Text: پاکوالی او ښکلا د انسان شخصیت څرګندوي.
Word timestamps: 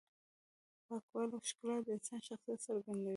پاکوالی 0.87 1.33
او 1.35 1.41
ښکلا 1.49 1.77
د 1.85 1.87
انسان 1.97 2.19
شخصیت 2.27 2.59
څرګندوي. 2.67 3.09